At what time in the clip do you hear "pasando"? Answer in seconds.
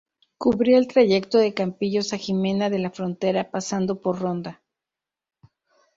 3.51-4.01